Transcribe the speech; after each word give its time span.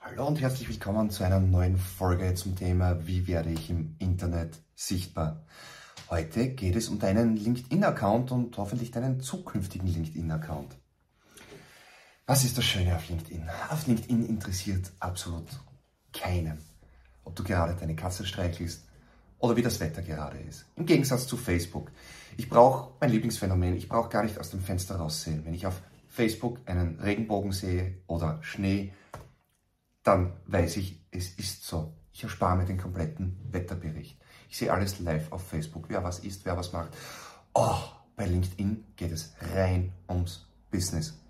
Hallo 0.00 0.28
und 0.28 0.40
herzlich 0.40 0.68
willkommen 0.68 1.10
zu 1.10 1.24
einer 1.24 1.40
neuen 1.40 1.76
Folge 1.76 2.32
zum 2.34 2.54
Thema 2.54 3.04
Wie 3.08 3.26
werde 3.26 3.50
ich 3.50 3.68
im 3.68 3.96
Internet 3.98 4.56
sichtbar? 4.76 5.44
Heute 6.08 6.50
geht 6.50 6.76
es 6.76 6.88
um 6.88 7.00
deinen 7.00 7.36
LinkedIn-Account 7.36 8.30
und 8.30 8.56
hoffentlich 8.56 8.92
deinen 8.92 9.20
zukünftigen 9.20 9.88
LinkedIn-Account. 9.88 10.76
Was 12.26 12.44
ist 12.44 12.56
das 12.56 12.64
Schöne 12.64 12.94
auf 12.94 13.08
LinkedIn? 13.08 13.50
Auf 13.70 13.88
LinkedIn 13.88 14.24
interessiert 14.24 14.92
absolut 15.00 15.48
keinen, 16.12 16.58
ob 17.24 17.34
du 17.34 17.42
gerade 17.42 17.74
deine 17.74 17.96
Katze 17.96 18.24
streichelst 18.24 18.84
oder 19.40 19.56
wie 19.56 19.62
das 19.62 19.80
Wetter 19.80 20.02
gerade 20.02 20.38
ist. 20.38 20.64
Im 20.76 20.86
Gegensatz 20.86 21.26
zu 21.26 21.36
Facebook. 21.36 21.90
Ich 22.36 22.48
brauche 22.48 22.92
mein 23.00 23.10
Lieblingsphänomen, 23.10 23.76
ich 23.76 23.88
brauche 23.88 24.10
gar 24.10 24.22
nicht 24.22 24.38
aus 24.38 24.50
dem 24.50 24.60
Fenster 24.60 24.96
raussehen. 24.96 25.44
Wenn 25.44 25.54
ich 25.54 25.66
auf 25.66 25.82
Facebook 26.06 26.60
einen 26.66 27.00
Regenbogen 27.00 27.50
sehe 27.50 27.96
oder 28.06 28.38
Schnee, 28.42 28.92
dann 30.08 30.32
weiß 30.46 30.78
ich, 30.78 31.04
es 31.10 31.34
ist 31.34 31.64
so. 31.64 31.92
Ich 32.12 32.24
erspare 32.24 32.56
mir 32.56 32.64
den 32.64 32.78
kompletten 32.78 33.38
Wetterbericht. 33.52 34.18
Ich 34.48 34.56
sehe 34.56 34.72
alles 34.72 35.00
live 35.00 35.30
auf 35.30 35.46
Facebook, 35.46 35.84
wer 35.88 36.02
was 36.02 36.20
isst, 36.20 36.46
wer 36.46 36.56
was 36.56 36.72
macht. 36.72 36.96
Oh, 37.52 37.76
bei 38.16 38.24
LinkedIn 38.24 38.86
geht 38.96 39.12
es 39.12 39.34
rein 39.54 39.92
ums 40.08 40.46
Business. 40.70 41.20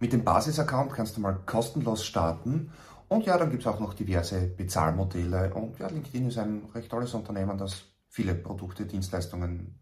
Mit 0.00 0.12
dem 0.12 0.24
Basis-Account 0.24 0.92
kannst 0.92 1.16
du 1.16 1.20
mal 1.20 1.34
kostenlos 1.46 2.04
starten 2.04 2.72
und 3.06 3.24
ja, 3.26 3.38
dann 3.38 3.50
gibt 3.50 3.62
es 3.62 3.68
auch 3.68 3.78
noch 3.78 3.94
diverse 3.94 4.48
Bezahlmodelle 4.48 5.54
und 5.54 5.78
ja, 5.78 5.86
LinkedIn 5.86 6.26
ist 6.26 6.38
ein 6.38 6.64
recht 6.74 6.90
tolles 6.90 7.14
Unternehmen, 7.14 7.56
das 7.56 7.84
viele 8.08 8.34
Produkte, 8.34 8.86
Dienstleistungen, 8.86 9.78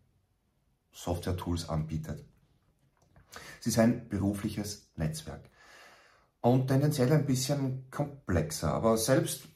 Software-Tools 0.93 1.71
anbietet. 1.71 2.27
Es 3.59 3.69
ist 3.69 3.79
ein 3.79 4.11
berufliches 4.11 4.91
Netzwerk 4.97 5.49
und 6.43 6.67
tendenziell 6.69 7.11
ein 7.13 7.25
bisschen 7.25 7.87
komplexer. 7.91 8.75
Aber 8.75 8.99
selbst 8.99 9.49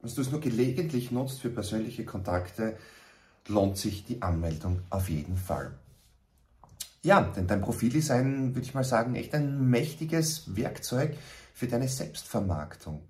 wenn 0.00 0.14
du 0.14 0.20
es 0.20 0.30
nur 0.30 0.40
gelegentlich 0.40 1.10
nutzt 1.10 1.40
für 1.40 1.50
persönliche 1.50 2.04
Kontakte, 2.04 2.76
lohnt 3.48 3.78
sich 3.78 4.04
die 4.04 4.20
Anmeldung 4.22 4.82
auf 4.90 5.08
jeden 5.08 5.36
Fall. 5.36 5.72
Ja, 7.02 7.22
denn 7.22 7.46
dein 7.46 7.60
Profil 7.60 7.94
ist 7.96 8.10
ein, 8.10 8.54
würde 8.54 8.66
ich 8.66 8.74
mal 8.74 8.84
sagen, 8.84 9.14
echt 9.14 9.34
ein 9.34 9.70
mächtiges 9.70 10.56
Werkzeug 10.56 11.16
für 11.54 11.68
deine 11.68 11.88
Selbstvermarktung. 11.88 13.02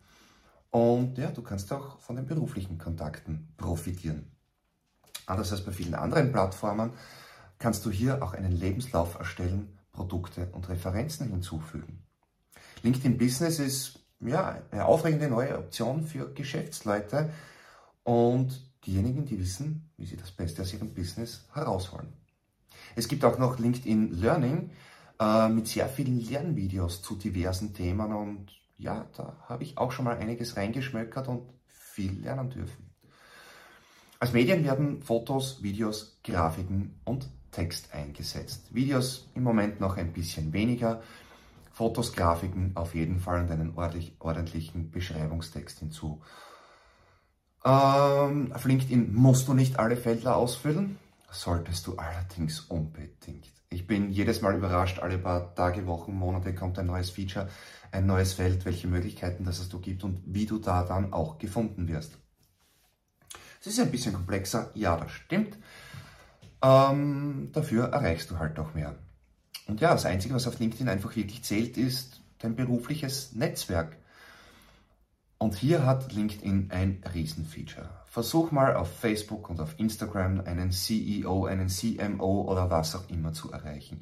Und 0.71 1.17
ja, 1.17 1.31
du 1.31 1.43
kannst 1.43 1.73
auch 1.73 1.99
von 2.01 2.17
den 2.17 2.27
beruflichen 2.27 2.77
Kontakten 2.77 3.49
profitieren. 3.57 4.31
Anders 5.25 5.53
als 5.53 5.65
bei 5.65 5.73
vielen 5.73 5.95
anderen 5.95 6.31
Plattformen 6.31 6.93
kannst 7.59 7.87
du 7.87 7.91
hier 7.91 8.23
auch 8.23 8.35
einen 8.35 8.53
Lebenslauf 8.53 9.19
erstellen, 9.19 9.79
Produkte 9.93 10.49
und 10.53 10.69
Referenzen 10.69 11.31
hinzufügen. 11.31 12.06
LinkedIn 12.83 13.19
Business 13.19 13.59
ist 13.59 14.01
ja, 14.21 14.63
eine 14.71 14.87
aufregende 14.87 15.29
neue 15.29 15.59
Option 15.59 16.05
für 16.05 16.33
Geschäftsleute 16.33 17.31
und 18.03 18.61
diejenigen, 18.87 19.25
die 19.25 19.39
wissen, 19.39 19.91
wie 19.97 20.07
sie 20.07 20.17
das 20.17 20.31
Beste 20.31 20.63
aus 20.63 20.73
ihrem 20.73 20.95
Business 20.95 21.47
herausholen. 21.53 22.13
Es 22.95 23.09
gibt 23.09 23.25
auch 23.25 23.39
noch 23.39 23.59
LinkedIn 23.59 24.13
Learning 24.13 24.71
äh, 25.21 25.49
mit 25.49 25.69
sehr 25.69 25.89
vielen 25.89 26.21
Lernvideos 26.21 27.03
zu 27.03 27.17
diversen 27.17 27.75
Themen 27.75 28.13
und 28.13 28.53
ja, 28.79 29.07
da 29.17 29.37
habe 29.49 29.65
ich 29.65 29.79
auch 29.79 29.93
schon 29.93 30.05
mal 30.05 30.17
einiges 30.17 30.57
reingeschmökert 30.57 31.29
und 31.29 31.43
viel 31.67 32.21
lernen 32.21 32.51
dürfen. 32.51 32.91
Als 34.19 34.33
Medien 34.33 34.65
werden 34.65 35.03
Fotos, 35.03 35.63
Videos, 35.63 36.19
Grafiken 36.25 37.01
und 37.05 37.29
Text 37.51 37.93
eingesetzt. 37.93 38.75
Videos 38.75 39.29
im 39.35 39.43
Moment 39.43 39.81
noch 39.81 39.97
ein 39.97 40.13
bisschen 40.13 40.53
weniger. 40.53 41.03
Fotos, 41.77 42.15
Grafiken 42.15 42.73
auf 42.75 42.95
jeden 42.95 43.21
Fall 43.21 43.43
und 43.43 43.51
einen 43.51 43.75
ordentlichen 43.77 44.91
Beschreibungstext 44.91 45.81
hinzu. 45.81 46.23
Ähm, 47.67 48.51
auf 48.55 48.65
LinkedIn 48.65 49.15
musst 49.15 49.47
du 49.47 49.53
nicht 49.53 49.79
alle 49.79 49.99
Felder 49.99 50.37
ausfüllen, 50.37 50.99
solltest 51.31 51.87
du 51.87 51.97
allerdings 51.97 52.61
unbedingt. 52.61 53.53
Ich 53.69 53.87
bin 53.87 54.11
jedes 54.11 54.41
Mal 54.41 54.57
überrascht, 54.57 55.01
alle 55.01 55.19
paar 55.19 55.55
Tage, 55.55 55.87
Wochen, 55.87 56.15
Monate 56.15 56.55
kommt 56.55 56.79
ein 56.79 56.87
neues 56.87 57.11
Feature, 57.11 57.51
ein 57.93 58.07
neues 58.07 58.33
Feld, 58.33 58.65
welche 58.65 58.89
Möglichkeiten 58.89 59.45
das 59.45 59.59
es 59.59 59.69
du 59.69 59.79
gibt 59.79 60.03
und 60.03 60.23
wie 60.25 60.47
du 60.47 60.57
da 60.57 60.83
dann 60.83 61.13
auch 61.13 61.37
gefunden 61.37 61.89
wirst. 61.89 62.17
Es 63.61 63.67
ist 63.67 63.81
ein 63.81 63.91
bisschen 63.91 64.15
komplexer, 64.15 64.71
ja, 64.73 64.97
das 64.97 65.11
stimmt. 65.11 65.59
Ähm, 66.63 67.51
dafür 67.53 67.89
erreichst 67.89 68.31
du 68.31 68.39
halt 68.39 68.59
auch 68.59 68.73
mehr. 68.73 68.95
Und 69.67 69.81
ja, 69.81 69.93
das 69.93 70.07
Einzige, 70.07 70.35
was 70.35 70.47
auf 70.47 70.59
LinkedIn 70.59 70.89
einfach 70.89 71.15
wirklich 71.17 71.43
zählt, 71.43 71.77
ist 71.77 72.21
dein 72.39 72.55
berufliches 72.55 73.33
Netzwerk. 73.33 73.97
Und 75.39 75.55
hier 75.55 75.85
hat 75.85 76.13
LinkedIn 76.13 76.71
ein 76.71 77.03
Riesenfeature. 77.13 77.91
Versuch 78.07 78.51
mal 78.51 78.77
auf 78.77 78.91
Facebook 78.99 79.51
und 79.51 79.61
auf 79.61 79.79
Instagram 79.79 80.41
einen 80.41 80.71
CEO, 80.71 81.45
einen 81.45 81.69
CMO 81.69 82.43
oder 82.51 82.71
was 82.71 82.95
auch 82.97 83.09
immer 83.11 83.33
zu 83.33 83.53
erreichen. 83.53 84.01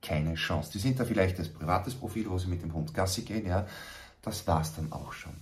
Keine 0.00 0.34
Chance. 0.34 0.72
Die 0.72 0.78
sind 0.78 0.98
da 0.98 1.04
vielleicht 1.04 1.38
als 1.38 1.48
privates 1.48 1.94
Profil, 1.94 2.28
wo 2.28 2.38
sie 2.38 2.48
mit 2.48 2.62
dem 2.62 2.74
Hund 2.74 2.92
Gassi 2.92 3.22
gehen, 3.22 3.46
ja. 3.46 3.66
Das 4.22 4.46
war's 4.46 4.74
dann 4.74 4.92
auch 4.92 5.12
schon. 5.12 5.32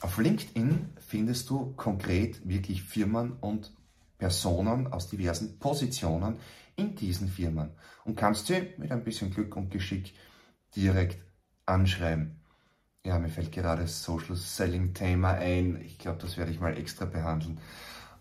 Auf 0.00 0.18
LinkedIn 0.18 0.90
findest 0.98 1.48
du 1.48 1.72
konkret 1.76 2.46
wirklich 2.46 2.82
Firmen 2.82 3.32
und 3.40 3.70
Personen 4.22 4.92
aus 4.92 5.08
diversen 5.08 5.58
Positionen 5.58 6.36
in 6.76 6.94
diesen 6.94 7.26
Firmen 7.26 7.70
und 8.04 8.14
kannst 8.14 8.46
sie 8.46 8.72
mit 8.76 8.92
ein 8.92 9.02
bisschen 9.02 9.32
Glück 9.32 9.56
und 9.56 9.68
Geschick 9.68 10.14
direkt 10.76 11.18
anschreiben. 11.66 12.40
Ja, 13.04 13.18
mir 13.18 13.30
fällt 13.30 13.50
gerade 13.50 13.82
das 13.82 14.04
Social 14.04 14.36
Selling 14.36 14.94
Thema 14.94 15.30
ein. 15.30 15.80
Ich 15.84 15.98
glaube, 15.98 16.20
das 16.22 16.36
werde 16.36 16.52
ich 16.52 16.60
mal 16.60 16.78
extra 16.78 17.04
behandeln. 17.04 17.58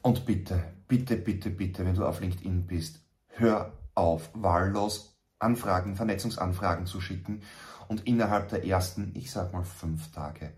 Und 0.01 0.25
bitte, 0.25 0.63
bitte, 0.87 1.17
bitte, 1.17 1.51
bitte, 1.51 1.85
wenn 1.85 1.93
du 1.93 2.03
auf 2.03 2.19
LinkedIn 2.19 2.65
bist, 2.65 3.01
hör 3.27 3.71
auf, 3.93 4.31
wahllos 4.33 5.15
Anfragen, 5.37 5.95
Vernetzungsanfragen 5.95 6.87
zu 6.87 6.99
schicken 6.99 7.43
und 7.89 8.07
innerhalb 8.07 8.49
der 8.49 8.65
ersten, 8.65 9.11
ich 9.13 9.29
sag 9.29 9.53
mal 9.53 9.63
fünf 9.63 10.11
Tage, 10.11 10.53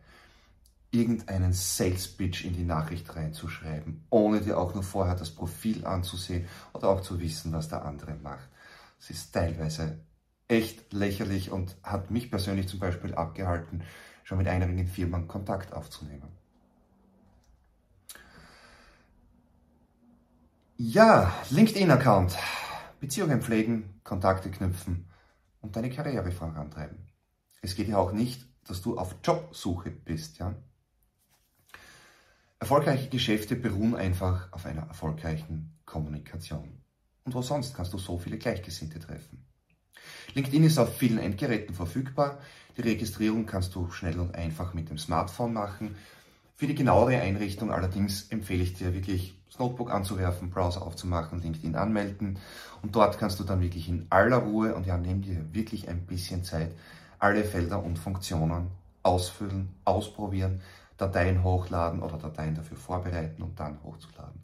irgendeinen 0.93 1.53
Sales 1.53 2.07
Pitch 2.07 2.45
in 2.45 2.53
die 2.53 2.63
Nachricht 2.63 3.15
reinzuschreiben, 3.15 4.05
ohne 4.09 4.41
dir 4.41 4.57
auch 4.57 4.73
nur 4.73 4.83
vorher 4.83 5.15
das 5.15 5.31
Profil 5.31 5.85
anzusehen 5.85 6.47
oder 6.73 6.89
auch 6.89 7.01
zu 7.01 7.19
wissen, 7.19 7.51
was 7.51 7.67
der 7.67 7.83
andere 7.83 8.13
macht. 8.15 8.47
Es 8.99 9.09
ist 9.09 9.33
teilweise 9.33 9.99
echt 10.47 10.93
lächerlich 10.93 11.51
und 11.51 11.75
hat 11.81 12.11
mich 12.11 12.29
persönlich 12.29 12.67
zum 12.67 12.79
Beispiel 12.79 13.15
abgehalten, 13.15 13.83
schon 14.23 14.37
mit 14.37 14.47
einigen 14.47 14.87
Firmen 14.87 15.27
Kontakt 15.27 15.73
aufzunehmen. 15.73 16.29
Ja, 20.77 21.33
LinkedIn-Account. 21.49 22.37
Beziehungen 22.99 23.41
pflegen, 23.41 23.99
Kontakte 24.03 24.49
knüpfen 24.49 25.09
und 25.61 25.75
deine 25.75 25.89
Karriere 25.89 26.31
vorantreiben. 26.31 26.97
Es 27.61 27.75
geht 27.75 27.87
ja 27.87 27.97
auch 27.97 28.11
nicht, 28.11 28.45
dass 28.67 28.81
du 28.81 28.97
auf 28.97 29.15
Jobsuche 29.23 29.91
bist, 29.91 30.37
ja. 30.37 30.53
Erfolgreiche 32.63 33.09
Geschäfte 33.09 33.57
beruhen 33.57 33.93
einfach 33.93 34.47
auf 34.53 34.65
einer 34.65 34.83
erfolgreichen 34.83 35.77
Kommunikation. 35.85 36.81
Und 37.25 37.33
wo 37.35 37.41
sonst 37.41 37.75
kannst 37.75 37.91
du 37.91 37.97
so 37.97 38.17
viele 38.17 38.37
Gleichgesinnte 38.37 39.01
treffen? 39.01 39.45
LinkedIn 40.33 40.63
ist 40.63 40.77
auf 40.77 40.95
vielen 40.95 41.17
Endgeräten 41.17 41.75
verfügbar. 41.75 42.37
Die 42.77 42.81
Registrierung 42.83 43.45
kannst 43.45 43.75
du 43.75 43.91
schnell 43.91 44.17
und 44.17 44.35
einfach 44.35 44.73
mit 44.73 44.89
dem 44.89 44.97
Smartphone 44.97 45.51
machen. 45.51 45.97
Für 46.55 46.65
die 46.65 46.73
genauere 46.73 47.19
Einrichtung 47.19 47.69
allerdings 47.69 48.29
empfehle 48.29 48.63
ich 48.63 48.75
dir 48.75 48.93
wirklich 48.93 49.37
das 49.47 49.59
Notebook 49.59 49.91
anzuwerfen, 49.91 50.49
Browser 50.49 50.83
aufzumachen, 50.83 51.41
LinkedIn 51.41 51.75
anmelden 51.75 52.39
und 52.81 52.95
dort 52.95 53.19
kannst 53.19 53.41
du 53.41 53.43
dann 53.43 53.59
wirklich 53.59 53.89
in 53.89 54.07
aller 54.09 54.37
Ruhe 54.37 54.73
und 54.73 54.87
ja, 54.87 54.97
nimm 54.97 55.21
dir 55.21 55.53
wirklich 55.53 55.89
ein 55.89 56.05
bisschen 56.05 56.45
Zeit, 56.45 56.71
alle 57.19 57.43
Felder 57.43 57.83
und 57.83 57.99
Funktionen 57.99 58.67
ausfüllen, 59.03 59.67
ausprobieren 59.83 60.61
Dateien 60.97 61.43
hochladen 61.43 62.01
oder 62.01 62.17
Dateien 62.17 62.55
dafür 62.55 62.77
vorbereiten 62.77 63.41
und 63.41 63.59
dann 63.59 63.83
hochzuladen. 63.83 64.41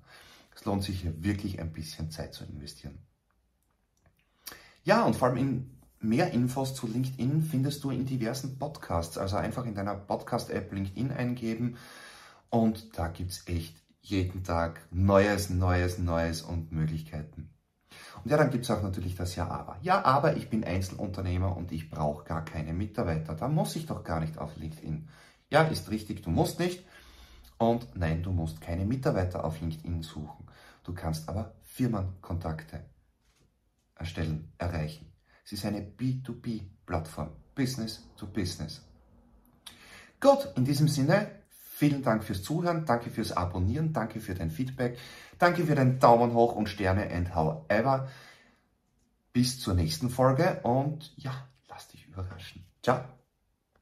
Es 0.56 0.66
lohnt 0.66 0.84
sich 0.84 1.02
hier 1.02 1.24
wirklich 1.24 1.60
ein 1.60 1.72
bisschen 1.72 2.12
Zeit 2.12 2.34
zu 2.34 2.44
investieren. 2.44 3.00
Ja, 4.84 5.04
und 5.04 5.16
vor 5.16 5.30
allem 5.30 5.38
in 5.38 5.80
mehr 6.00 6.32
Infos 6.32 6.74
zu 6.76 6.88
LinkedIn 6.88 7.44
findest 7.44 7.84
du 7.84 7.92
in 7.92 8.06
diversen 8.06 8.58
Podcasts. 8.58 9.18
Also 9.18 9.38
einfach 9.38 9.66
in 9.66 9.76
deiner 9.76 9.96
Podcast-App 9.96 10.72
LinkedIn 10.72 11.12
eingeben 11.12 11.78
und 12.50 12.98
da 12.98 13.08
gibt 13.08 13.32
es 13.32 13.48
echt 13.48 13.76
jeden 14.02 14.44
Tag 14.44 14.82
Neues, 14.92 15.50
Neues, 15.50 15.98
Neues 16.00 16.42
und 16.42 16.72
Möglichkeiten. 16.72 17.50
Und 18.24 18.32
ja, 18.32 18.38
dann 18.38 18.50
gibt 18.50 18.66
es 18.66 18.72
auch 18.72 18.82
natürlich 18.82 19.16
das 19.16 19.36
Ja, 19.36 19.48
aber. 19.48 19.78
Ja, 19.82 20.04
aber 20.04 20.36
ich 20.36 20.50
bin 20.50 20.64
Einzelunternehmer 20.64 21.56
und 21.56 21.72
ich 21.72 21.90
brauche 21.90 22.26
gar 22.26 22.44
keine 22.44 22.74
Mitarbeiter. 22.74 23.36
Da 23.36 23.48
muss 23.48 23.76
ich 23.76 23.86
doch 23.86 24.04
gar 24.04 24.20
nicht 24.20 24.38
auf 24.38 24.56
LinkedIn. 24.58 25.08
Ja, 25.50 25.64
ist 25.64 25.90
richtig, 25.90 26.22
du 26.24 26.30
musst 26.30 26.60
nicht. 26.60 26.84
Und 27.58 27.96
nein, 27.96 28.24
du 28.24 28.32
musst 28.32 28.62
keine 28.62 28.86
Mitarbeiter 28.86 29.44
auf 29.44 29.60
LinkedIn 29.60 30.02
suchen. 30.04 30.48
Du 30.84 30.94
kannst 30.94 31.28
aber 31.28 31.54
Firmenkontakte 31.64 32.86
erstellen, 33.96 34.52
erreichen. 34.58 35.12
Es 35.44 35.52
ist 35.52 35.66
eine 35.66 35.82
B2B-Plattform, 35.82 37.32
Business 37.54 38.08
to 38.18 38.28
Business. 38.28 38.82
Gut, 40.20 40.48
in 40.56 40.66
diesem 40.66 40.88
Sinne, 40.88 41.32
vielen 41.50 42.02
Dank 42.04 42.24
fürs 42.24 42.44
Zuhören, 42.44 42.86
danke 42.86 43.10
fürs 43.10 43.32
Abonnieren, 43.32 43.94
danke 43.94 44.20
für 44.20 44.36
dein 44.36 44.52
Feedback, 44.52 44.98
danke 45.38 45.66
für 45.66 45.76
den 45.76 46.00
Daumen 46.00 46.34
hoch 46.34 46.56
und 46.56 46.70
Sterne 46.70 47.10
and 47.12 47.36
however. 47.36 48.10
Bis 49.34 49.60
zur 49.60 49.74
nächsten 49.74 50.10
Folge 50.10 50.60
und 50.64 51.14
ja, 51.18 51.48
lass 51.68 51.88
dich 51.88 52.08
überraschen. 52.08 52.66
Ciao. 52.82 53.19